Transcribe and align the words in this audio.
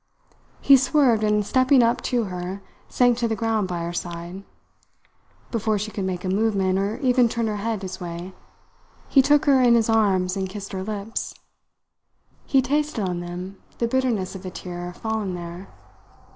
He 0.61 0.77
swerved 0.77 1.23
and, 1.23 1.45
stepping 1.45 1.83
up 1.83 2.01
to 2.09 2.23
her, 2.23 2.63
sank 2.89 3.19
to 3.19 3.27
the 3.27 3.35
ground 3.35 3.67
by 3.67 3.83
her 3.83 3.93
side. 3.93 4.41
Before 5.51 5.77
she 5.77 5.91
could 5.91 6.05
make 6.05 6.25
a 6.25 6.27
movement 6.27 6.79
or 6.79 6.97
even 7.01 7.29
turn 7.29 7.45
her 7.45 7.57
head 7.57 7.83
his 7.83 8.01
way, 8.01 8.33
he 9.09 9.21
took 9.21 9.45
her 9.45 9.61
in 9.61 9.75
his 9.75 9.89
arms 9.89 10.35
and 10.35 10.49
kissed 10.49 10.71
her 10.71 10.81
lips. 10.81 11.35
He 12.47 12.63
tasted 12.63 13.03
on 13.07 13.19
them 13.19 13.57
the 13.77 13.87
bitterness 13.87 14.33
of 14.33 14.43
a 14.43 14.49
tear 14.49 14.91
fallen 14.91 15.35
there. 15.35 15.67